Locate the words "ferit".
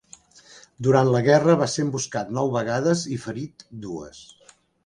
3.27-3.71